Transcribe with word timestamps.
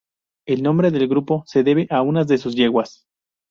El 0.47 0.63
nombre 0.63 0.89
del 0.89 1.07
grupo 1.07 1.43
se 1.45 1.61
debe 1.61 1.85
a 1.91 2.01
una 2.01 2.23
de 2.23 2.39
sus 2.39 2.55
yeguas. 2.55 3.05